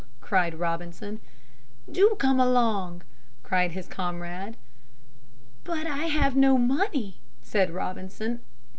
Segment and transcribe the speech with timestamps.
[0.19, 1.21] cried Robinson.
[1.91, 3.03] "Do come along,"
[3.43, 4.57] cried his comrade.
[5.63, 8.39] "But I have no money," said Robinson.